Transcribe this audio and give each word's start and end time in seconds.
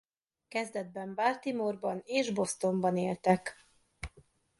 Kezdetben 0.47 1.15
Baltimore-ban 1.15 2.01
és 2.05 2.31
Bostonban 2.31 2.97
éltek. 2.97 3.57